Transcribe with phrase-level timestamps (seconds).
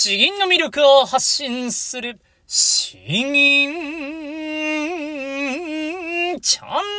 [0.00, 3.74] 詩吟の魅力を発信する、詩吟
[6.40, 6.97] チャンネ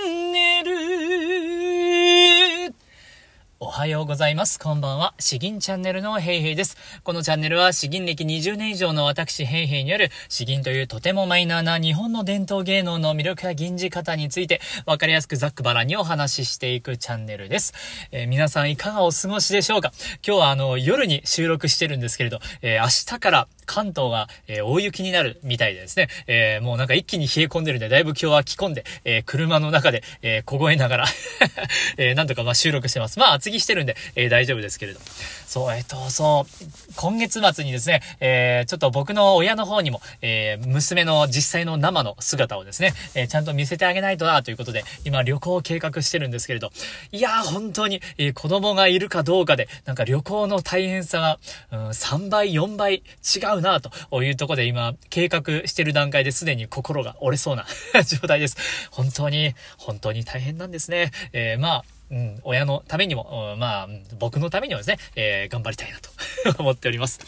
[3.62, 4.58] おはようございます。
[4.58, 5.14] こんばんは。
[5.20, 6.78] 詩吟チャンネルのヘイヘイです。
[7.04, 17.74] このチャンネルは詩吟歴20年以上の私ヘイヘイによる詩吟というとてもマイナーな日本の伝統芸能の魅力や吟じ方についてわかりやすくざっくばらにお話ししていくチャンネルです。
[18.14, 19.92] えー、皆さんいかがお過ごしでしょうか？
[20.26, 31.06] 今日はあの夜に収録してるんですけれど、えー、明日から関東が、えー、大雪になるみたいでですね、えー、もうなんか一気に冷え込んでるんで、だいぶ今日は着込んで、えー、車の中で、え凍えながら
[31.98, 33.20] えなんとかま収録してます。
[33.20, 35.00] まあ厚着してるんで、え大丈夫ですけれど。
[35.46, 46.72] そう、えっ、と、そう、今月末にですね、えちょっと僕の親の方にも、え娘の実際の生の姿をですね、えちゃんと見せてあげないとな、ということで、今旅行を計画してるんですけれど、
[47.12, 51.40] いやー本当に、え子供がいるかどうかで、なんか旅行の大変さが、
[51.72, 57.66] うん、3倍、4倍違ううなというところで今、計画してる段階ですでに心が折れそうな
[58.04, 58.58] 状態です。
[58.92, 61.12] 本当に、本当に大変なんですね。
[61.34, 63.88] えー、まあ、うん、親のためにも、うん、まあ、
[64.18, 66.10] 僕のためにもですね、えー、頑張りたいなと
[66.62, 67.20] 思っております。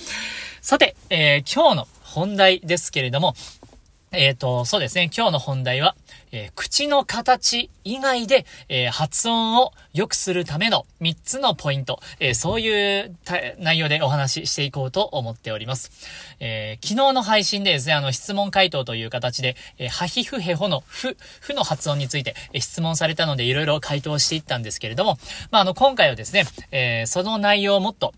[0.61, 3.35] さて、えー、今日の本題ですけれども、
[4.11, 5.09] えっ、ー、と、そうですね。
[5.15, 5.95] 今日の本題は、
[6.31, 13.15] えー、口の形以外で、えー、発音を良くするための3つのポイント、えそういう
[13.59, 15.91] 内容でお話ししていこうと思っております。
[16.39, 25.17] え昨日の配信でですね、あの、質問回答という形で、えハヒフヘホのフ、フの発音について、え質問されたので、いろいろ回答していったんですけれども、
[25.51, 28.13] まあ、あの、今回はですね、えその内容をもっと、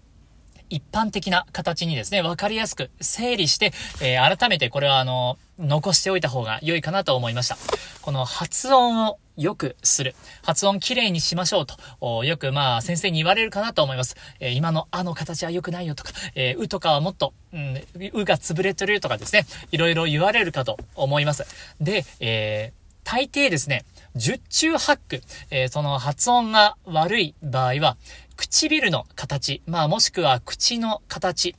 [0.70, 7.58] 一般的な形にですね、わかりやすく整理して、えー、改めてこれはあの、残しておいた方が良いかなと思いました。
[8.02, 10.16] この発音を良くする。
[10.44, 12.24] 発音きれいにしましょうと。
[12.24, 14.16] よくまあ先生に言われるかなと思います。
[14.40, 17.78] えー、今のあの形は良くないよとか、えー、うとかはもっと、うん、
[18.14, 19.46] うが潰れてるとかですね。
[19.72, 21.46] いろいろ言われるかと思います。
[21.80, 23.86] で、えー、大抵ですね、
[24.16, 27.98] 十中八九、えー、その発音が悪い場合は、
[28.36, 31.56] 唇の形、まあもしくは口の形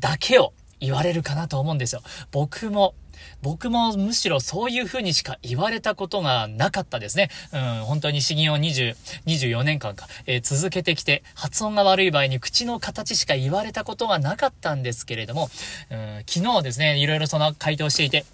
[0.00, 2.02] だけを言われるかなと思うんですよ。
[2.30, 2.94] 僕も
[3.42, 7.30] 僕もむしろそういう風にしか言われたことがなかったですね。
[7.52, 8.94] うん、本当に詩吟を20、
[9.26, 15.50] 24年間か、えー、続けてきて、発音が悪い場合に口の形しか言われたことがなかったんですけれども、
[15.90, 18.24] うん、昨日ですね、いろいろその回答していて、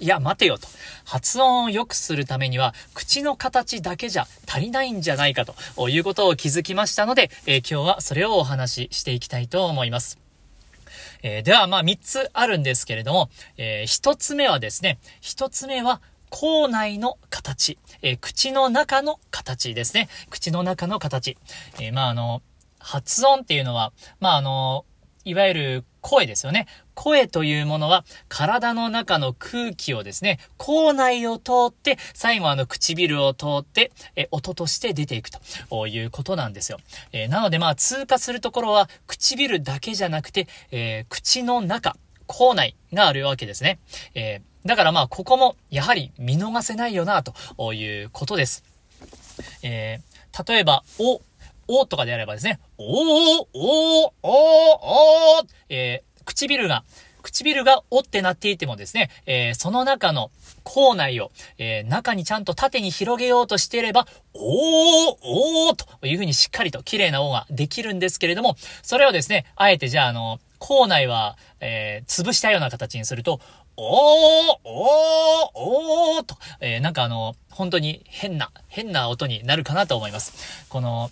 [0.00, 0.68] いや、待てよと。
[1.04, 10.18] 発音を良くするためには、口の形だけじゃ足りないんじゃないかということを気づきましたので、えー、今日はそれをお話ししていきたいと思います。
[11.22, 16.00] えー、では、まあ、3つあるんですけれども、えー、1つ目はですね、1つ目は、
[16.30, 20.08] 口内の形、えー、口の中の形ですね。
[20.30, 21.36] 口の中の形。
[21.78, 22.42] え、まあ、あの、
[22.78, 24.86] 発音っていうのは、まあ、あの、
[25.24, 26.66] いわゆる声ですよね。
[26.94, 36.78] 声というものは体の中の空気をですね、口内を通って、最後あの唇を通って、え音として出ていくということなんですよ。
[37.12, 41.96] えー、なのでまあ通過するところは唇だけじゃなくて、えー、口の中、
[42.26, 43.78] 口内があるわけですね。
[44.14, 48.64] えー、だからまあここもやはり見逃せないよなということです。
[49.62, 50.00] え
[50.46, 51.20] 例えば、お、
[51.80, 56.84] おとかであればですね、おー、おー、おー、おー、えー、唇が、
[57.22, 60.30] 唇がおってなっていてもですね、えー、その中の
[60.64, 73.40] 口内を、えー、中にちゃんと縦に広げようとしていれば、おー、おーというふうにしっかりと綺麗な音ができるんですけれども、それをですね、あえてじゃあ、あの、口内は、えー、潰したような形にすると、
[73.76, 80.66] おー、おー、おーと、えー、なんかあの、本当に変な、変な音になるかなと思います。
[80.68, 81.10] この、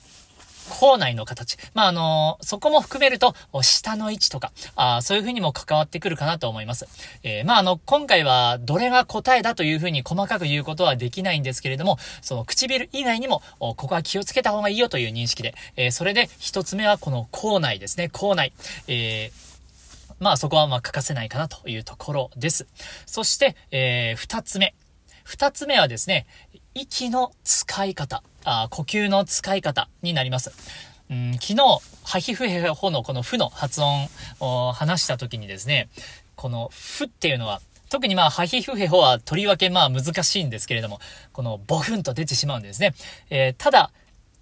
[0.71, 1.59] 校内の形。
[1.75, 6.87] まあ、あのー、そこも含めると、下の位置とか、あそういう風にも関わってくるかなと思います。
[7.23, 18.53] えー、まあ、あの、今回は、どれが答えだという風に細かく言うことはできないんですけれども、その唇以外にも、ここは気をつけた方がいいよという認識で、えー、それで一つ目はこの校内ですね、校内。
[18.89, 19.51] えー
[20.21, 22.67] まあそこはまあ欠かせないかなというところです。
[23.07, 24.75] そして、えー、二つ目。
[25.25, 26.27] 二つ目はですね、
[26.81, 28.23] 息の使い方。
[28.43, 30.51] あ呼吸の使い方になります。
[31.11, 31.57] うん、昨日、
[32.05, 34.09] ハヒフヘホのこのフの発音
[34.41, 35.91] を話した時にですね、
[36.37, 37.61] このフっていうのは、
[37.91, 41.01] 特にまあ、ハヒフヘホはとりわけまあ難しいんですけれども、
[41.33, 42.95] このボフンと出てしまうんですね。
[43.29, 43.93] えー、ただ、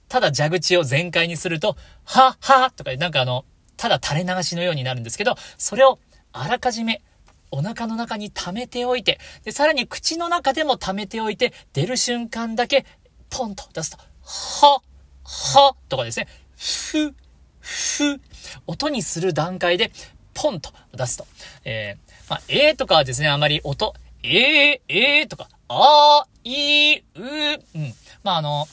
[0.09, 3.47] ただ蛇口を全開にすると、は、は、とか、なんかあの、
[3.77, 5.99] ただ垂れ流しのようになるんですけど、それを
[6.33, 7.03] あらかじめ
[7.51, 12.85] お腹の中に溜めておいて、で、さらに口の中でも溜めておいて、出る瞬間だけ
[13.31, 14.83] ポンと出すと、は、
[15.25, 17.15] はとかですね、ふ、
[17.61, 18.21] ふ、
[18.67, 19.91] 音にする段階で、
[20.35, 21.27] ポンと出すと。
[21.65, 27.95] えー、まあ、えーとかはですね、あまり音、えー、えーとか、あー、いー、うー、うん。
[28.23, 28.67] まあ、あの、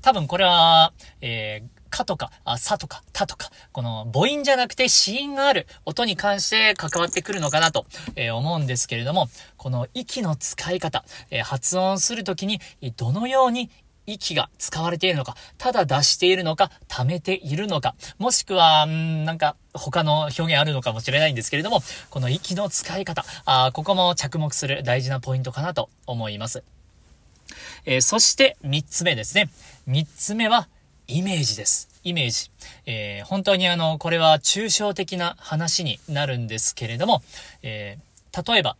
[0.00, 7.86] 多分これは、えー、かとか、あ、さとか、たとか、この母音じゃなくて子音がある音に関して関わってくるのかなと、
[8.16, 12.60] えー、思うんですけれども、この息の使い方、えー、発音するときに
[12.96, 13.70] どのように
[14.06, 21.80] 息が使われているのか、ただ出しているのか、溜めているのか、もしくは、んなんか、他の表現あるのかもしれないんですけれども、
[22.10, 26.64] この息の使い方、あここも着目する大事なポイントかなと思います。
[27.86, 29.48] えー、そして三つ目ですね。
[29.86, 30.68] 三つ目は
[31.06, 31.88] イメージです。
[32.02, 32.50] イメージ。
[32.86, 37.22] えー、本当にあの、これは抽象的な話になるんですけれども、
[37.62, 38.76] えー、例えば、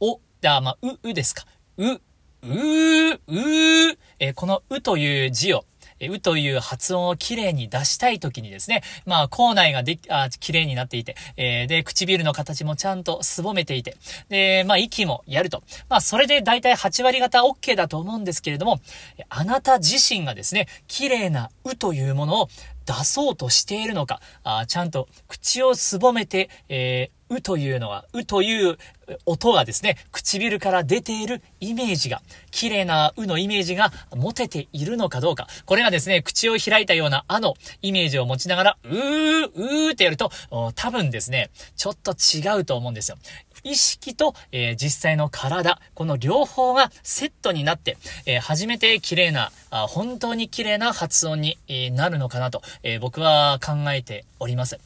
[0.00, 1.44] お、だ、まあ、う、うですか。
[1.76, 2.00] う、う
[2.42, 5.64] ううえー、このうという字を、
[6.00, 13.96] うという発音をきれいに出したいときにですね、まあ、口内ができ、あ、綺麗になっていて、えー、で、唇の形もちゃんとすぼめていて、
[14.28, 15.62] で、まあ、息もやると。
[15.88, 18.80] まあ、それで大体8割方 OK だと思うんですけれども、
[19.28, 22.48] あなた自身がですね、綺麗なうというものを
[22.86, 28.78] 出そうとしているのか、あちゃんと口をすぼめて、え、うというのは、うという
[29.24, 35.48] 音がですね、唇から出ているイメージが、綺麗なうのイメージが持てているのかどうか。
[35.64, 40.30] これがですね、口を開いたようなあのイメージを持ちながら、うー、うーってやると、
[40.74, 43.16] 多分ですね、ちょっと違うと思うんですよ。
[43.64, 54.78] 意識と、えー、実際の体、この両方がセットになって、えー、初めて綺麗な、あ本当に綺麗な発音に、えー、なるのかなと、え僕は考えております。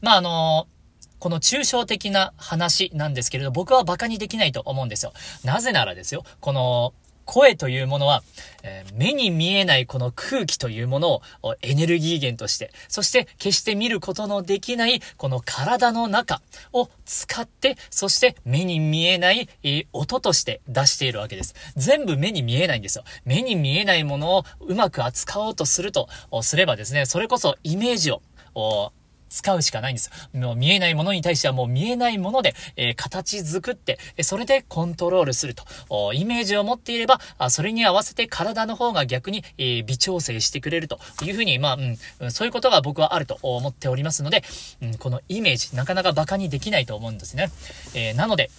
[0.00, 0.66] まあ、あの
[1.22, 5.12] この抽象的な話なんですけれど、僕は馬鹿にできないと思うんですよ。
[5.44, 8.24] なぜならですよ、この、声というものは、
[8.64, 16.42] えー、目に見えないこの空気というものをエネルギー源として、そして決して見ることのできないこの体の中
[16.72, 21.54] を使って、そして目に見えない、えー、音として出しているわけです。
[21.76, 23.04] 全部目に見えないんですよ。
[23.24, 26.08] 目に見えないものをうまく扱おうとすると、
[26.42, 28.92] すればですね、それこそイメージを、
[29.32, 30.10] 使うしかないんです。
[30.34, 35.64] もう見えないものに対してはもう見えないもので、えー、形作って、それでコントロールすると。
[36.12, 41.74] イメージを持っていれば、あそれに合わせて体の方が逆に、えー、微調整してくれるというふうに、まあ、
[42.20, 44.44] うん、そういうことが僕はあると思っておりますので、
[44.82, 47.50] うん、このイメージ、なかなか馬鹿にできないと思うんですね。
[47.94, 48.50] えー、なので、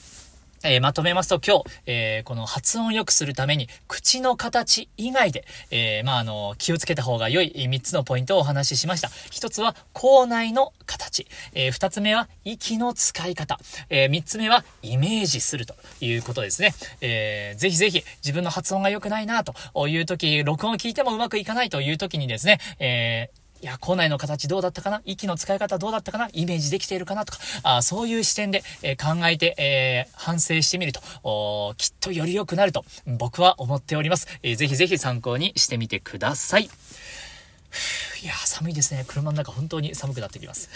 [0.64, 9.10] えー、まとめますと今日、えー、この発音を良くするために、口の形以外で、えー、まあ、あの、気をつけた方が良い3つのポイントをお話ししました。
[9.10, 11.28] 1つは、口内の形。
[11.54, 13.60] え2つ目は、息の使い方。
[13.90, 16.74] え3つ目は、イメージするということですね。
[17.02, 25.02] えー、ぜひぜひ、自分の発音が良くないなという時、録音を聞いてもうまくいかないという時にですね、えーいや、校内の形どうだったかな？
[25.06, 26.28] 息の使い方どうだったかな？
[26.34, 27.24] イメージできているかな？
[27.24, 31.00] とか、あそういう視点で、えー、考えて、えー、反省してみると、
[31.78, 34.28] きっとより良くなると、僕は思っております。
[34.44, 36.66] えー、ぜひぜひ参考にしてみてください。
[38.22, 39.06] いや、寒いですね。
[39.08, 40.70] 車の中本当に寒くなってきます。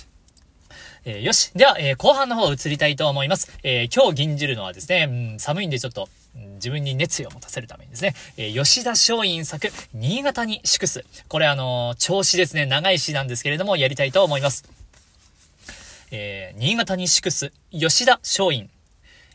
[1.06, 1.50] えー、よし。
[1.54, 3.50] では、えー、後半の方移りたいと思います。
[3.62, 6.10] えー、今日吟じるのはですね、うん、寒いんでちょっと、
[6.56, 11.04] 自分に熱意を持たせるためにですね、えー、吉田松陰作、新潟に祝す。
[11.28, 14.64] これあのー、調子ですね、長い詩なんですけれども、やりたいと思います。
[16.10, 18.68] えー、新潟に祝す、吉田松陰。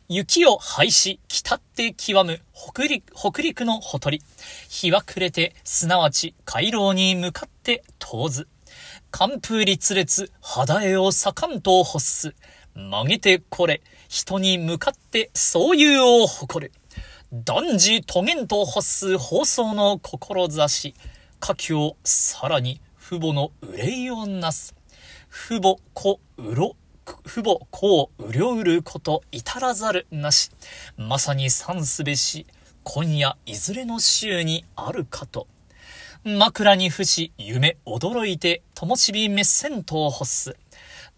[0.07, 4.21] 雪を廃し、北って極む、北陸、北陸のほとり。
[4.67, 8.47] 日は暮れて、すなわち、回廊に向かって遠ず。
[9.09, 12.35] 寒風立烈、肌絵を盛んと欲す。
[12.75, 16.73] 曲げてこれ、人に向かってそういうを誇る。
[17.33, 20.93] 断じとげんと欲す放送の志。
[21.39, 24.75] 下記をさらに父母の憂いをなす。
[25.29, 26.75] 父母子うろ、
[27.25, 30.51] 父母子をうりょうること至らざるなし。
[30.97, 32.47] まさに賛すべし、
[32.83, 35.47] 今夜いずれの週にあるかと。
[36.25, 40.57] 枕に伏し、夢驚いて、ともしびめっせんと欲す。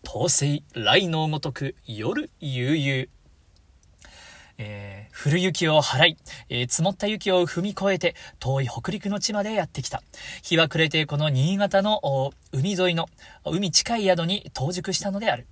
[0.07, 3.12] 統制、来のごとく、夜悠々。
[4.57, 6.17] えー、降る雪を払い、
[6.49, 10.01] えー、積もった雪を踏み越えて、遠い北陸の地までやってきた。
[10.41, 13.09] 日は暮れて、この新潟の海沿いの、
[13.45, 15.47] 海近い宿に到熟したのである。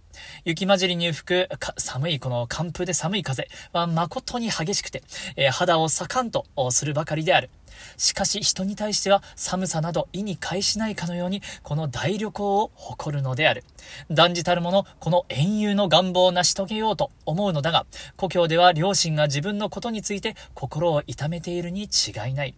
[0.46, 5.04] 雪混じりに吹く寒いこの寒風で寒い風は誠に激しくて、
[5.38, 7.50] えー、肌を盛んとするばかりである。
[7.98, 13.64] しかし人に対しては寒さなど意に介しないかのようにこの大旅行を誇るのである。
[14.10, 17.86] 断じたる者、この遠遊の願望を成し遂げようと思うのだが、
[18.18, 22.56] 故郷では両親が自分のことについて心を痛めているに違いない。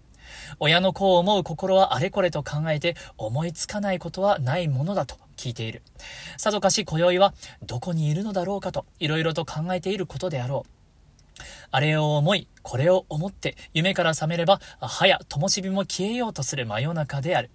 [0.60, 5.82] 親の子を思う心はあれこれと考えて思いつかないことはないものだと聞いている。
[6.38, 7.34] さぞかし今宵は
[7.66, 10.73] どこにいるのだろうかといろいろと考えていることであろう。
[11.74, 17.50] あれを思い、これを思って、夢から覚めれば、はや、灯火も消えようとする真夜中である。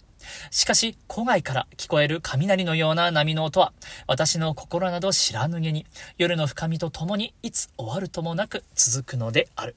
[0.50, 3.72] しかし、古外から聞こえる雷のような波の音は、
[4.08, 5.87] 私の心など知らぬげに、
[6.18, 9.76] 夜の深みとともに、いつ終わるともなく続くのである。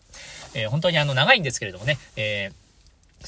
[0.55, 2.61] えー、本当にあの、長いんですけれどもね、えー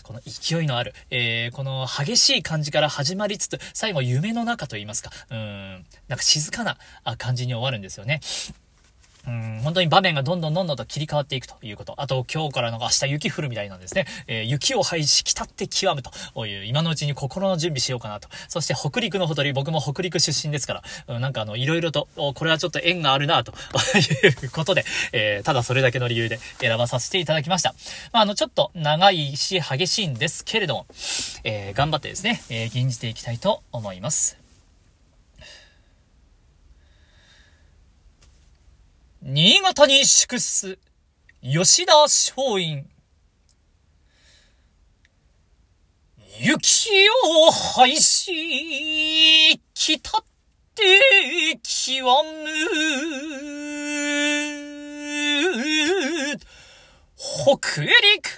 [0.01, 6.79] この勢いのある、えー、この激しい感じから始まりつつ、最後夢の中と言いますか、うん、なんか静かな
[7.19, 8.19] 感じに終わるんですよね。
[9.27, 11.93] うん、本当に場面がどんどんどんどんと切り替わっていくということ。
[11.97, 14.05] あと、今日からの明日雪降るみたいなんですね。
[14.27, 18.27] えー、雪を排し、来って極むという、今のうちに心の準備しようかなと。
[18.49, 23.53] そして北陸のほとり、僕も北陸出身ですから、うん、なんかあの、いろいろと、これはちょっと縁があるなと
[23.97, 27.73] いうことで、えー、ただそれだけの理由で選ばさせていただきました。
[28.11, 30.85] まあ、あの、ちょっと長いし、激しいんですけれども、
[31.43, 34.42] えー、頑張ってですね、えー、吟じていきたいと思います。
[39.25, 40.77] 新潟に祝す
[41.41, 42.85] 吉田松陰。
[46.41, 46.89] 雪
[47.47, 50.25] を廃し、北っ
[50.75, 50.99] て
[51.63, 52.37] 極む。
[57.17, 58.32] 北陸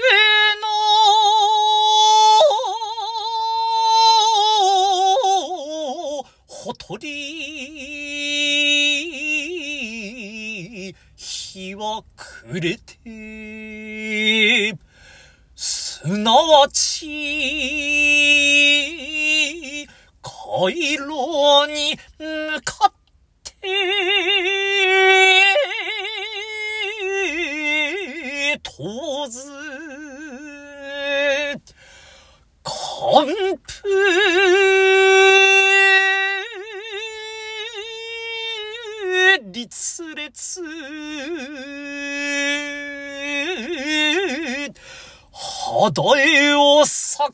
[45.95, 47.31] 肌絵を盛ん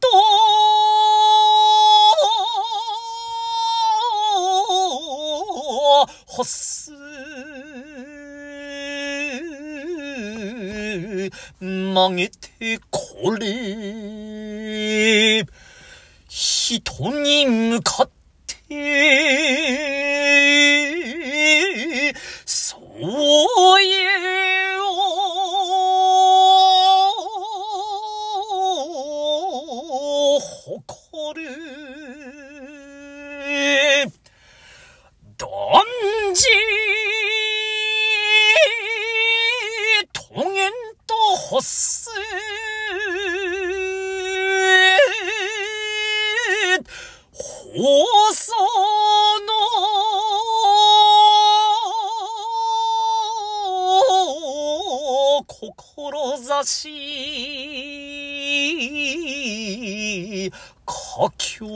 [0.00, 0.08] と
[6.36, 6.90] 欲す
[11.60, 13.46] 曲げてこれ
[16.26, 18.10] 人に向かっ
[18.68, 18.74] て
[22.44, 22.76] そ
[23.78, 24.03] ういう
[41.64, 41.70] と
[47.74, 48.50] 欲す
[56.04, 56.90] 放送し、
[60.86, 61.66] 佳境。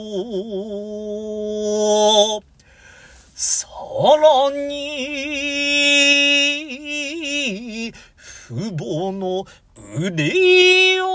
[3.35, 3.67] さ
[4.21, 4.99] らに、
[8.49, 9.45] 父母の
[10.11, 11.09] 憂いを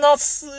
[0.00, 0.55] なす。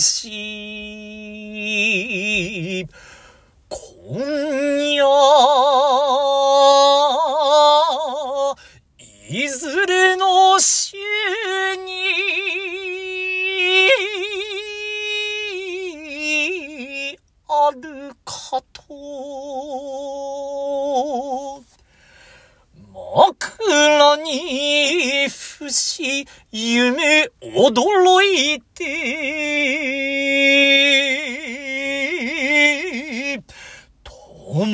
[0.00, 1.50] し
[3.68, 5.06] 今夜、
[9.28, 11.90] いずれの週に、
[17.46, 18.82] あるかと、
[23.14, 28.69] 枕に伏し、夢驚いて、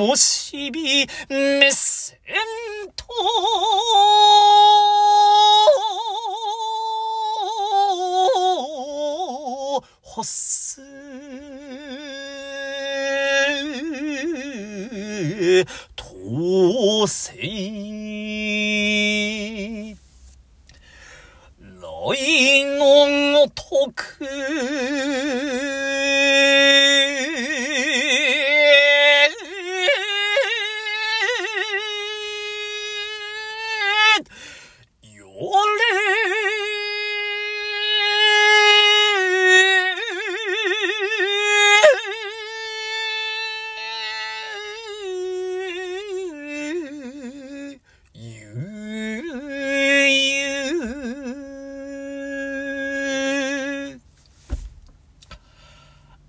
[0.06, 2.16] のしびめせん
[2.94, 3.04] と、
[10.00, 10.80] ほす、
[15.96, 18.36] とせい。
[21.58, 24.25] 来のごとく、
[34.16, 34.23] よれ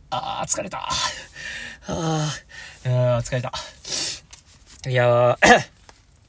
[0.10, 0.90] あー疲れた。
[1.88, 2.34] あ
[2.84, 3.52] あ疲れた。
[4.90, 5.38] いや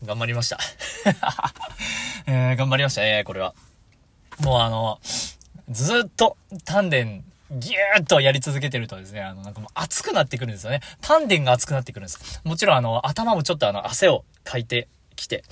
[0.04, 0.58] 頑張りました。
[2.26, 3.54] えー、頑張りましたね、これは。
[4.40, 5.00] もうあの、
[5.70, 6.96] ずっと丹田
[7.50, 10.80] ぎゅーっとやり続けてるとですね、あの、なんかもう熱くなってくるんですよね。
[11.00, 12.40] 丹田が熱くなってくるんです。
[12.44, 15.44] もちろんあの、頭もちょっとあの、汗をかいてきて。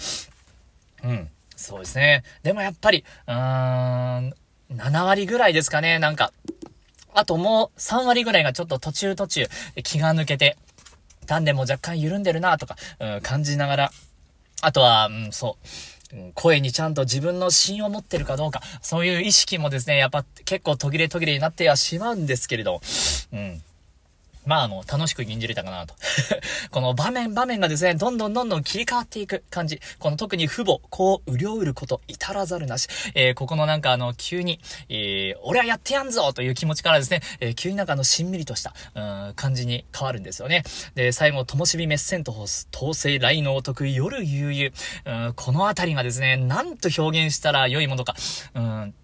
[1.03, 1.31] うん。
[1.57, 2.23] そうですね。
[2.43, 4.35] でもやっぱり、うーん、
[4.75, 6.33] 7割ぐらいですかね、なんか。
[7.15, 9.47] あともう3割ぐらいがちょっと途中途中
[9.83, 10.59] 気が抜けて、
[11.25, 13.93] 丹田も若干緩んでるなとか、うん、感じながら、
[14.63, 15.67] あとは、うん、そう。
[16.35, 22.81] 声にちゃんと自分の芯を持ってるかどうか、そういう意識もですね、やっぱ結構途切れ途切れになってはしまうんですけれど、
[23.33, 23.63] うん。
[24.47, 25.95] まあ、あの、楽しく吟じれたかなと。
[26.71, 29.81] この場面場面がですね、どんどんどんどん切り替わっていく感じ。
[29.99, 32.89] この特に父母、こう、うりょうること、至らざるなし。
[33.15, 40.63] えー、ここのなんかあの、急に、えー、俺はやってやんぞという気持ちからですね、えー、急になんかあの、しんみりとした、うん、感じに変わるんですよね。
[40.95, 45.27] で、最後、ともしびメッセンとホース、統制来のお得意、夜悠々。
[45.27, 48.15] うん、このあたりがですね、なんと表現したら良いものか。
[48.55, 48.95] うん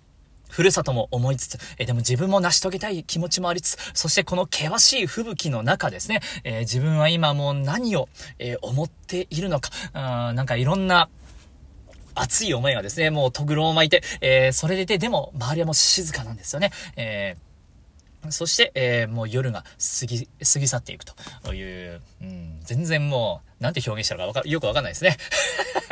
[0.52, 11.08] ふるさとも思いつつ、えでも自分も成し遂げたい気持ちもありつつ、そしてこの険しい吹雪の中ですね、え、自分は今もう何を、え、思っているのか、うん、なんかいろんな、
[12.14, 16.70] 熱い思いがですね、もうとぐろを巻いて、えー、それでいて、でも周りはもう静かなんですよね。
[16.96, 17.52] えー
[18.30, 19.64] そして、えー、もう夜が
[20.00, 21.04] 過ぎ、過ぎ去っていく
[21.42, 25.16] という、うん、全然もう、なんて表現したのかわか、よくわかんないですね。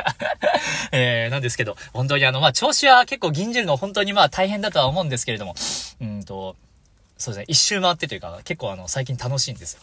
[0.91, 5.55] えー、なんですけど、本当にあの、まあ、調子は結構銀じるの本当にまあ大変だとは思うんですけれども、
[6.01, 6.55] うんと、
[7.17, 9.79] そうですね、一周回ってというか、結構あの、最近楽しいんですよ。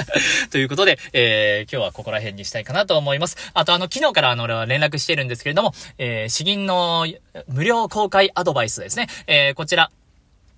[0.50, 3.36] ということで、えー、今日はここら辺にしたいかなと思います。
[3.52, 7.06] あとあの、昨日からあの、俺は連絡してるんですけれども、えー、詩吟の
[7.46, 9.06] 無料公開アドバイスですね。
[9.26, 9.90] えー、こちら、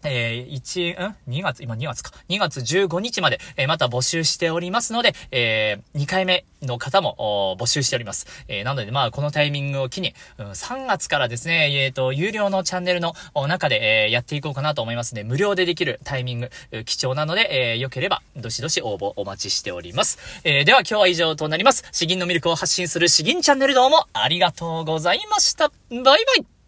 [0.04, 2.12] えー、1、ん ?2 月、今2月か。
[2.28, 8.26] 2月15日まで、えー、また募集しておりますので、えー、2回目の方も募集しております。
[8.48, 13.14] えー、なので、まあ、このタイミングを機に、うん、3月からですね、えっ、ー、と、有料のチャンネルの
[13.46, 16.50] 中で、えー、やっていこうかなと思いますので、無料でできるタイミング、
[16.84, 20.18] 貴重なので、えー、良ければ、どしどし応募お待ちしております。
[20.44, 21.84] えー、では今日は以上となります。
[21.92, 25.70] 詩吟のミルクを発信する詩吟チャンネルどうもありがとうございました。
[25.90, 26.59] バイバイ